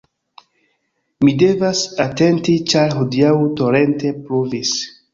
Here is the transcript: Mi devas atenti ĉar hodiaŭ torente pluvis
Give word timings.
Mi 1.25 1.35
devas 1.43 1.83
atenti 2.07 2.57
ĉar 2.75 2.99
hodiaŭ 3.03 3.37
torente 3.63 4.17
pluvis 4.27 4.79